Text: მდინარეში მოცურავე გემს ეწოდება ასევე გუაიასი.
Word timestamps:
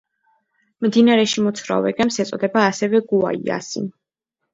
მდინარეში 0.85 1.43
მოცურავე 1.47 1.91
გემს 1.99 2.17
ეწოდება 2.23 2.63
ასევე 2.71 3.03
გუაიასი. 3.13 3.85